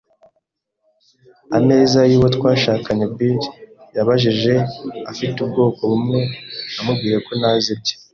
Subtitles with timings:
[1.57, 3.39] ameza y'uwo twashakanye Bill?”
[3.95, 4.53] yabajije
[5.11, 6.19] afite ubwoko bumwe.
[6.73, 7.93] Namubwiye ko ntazi ibye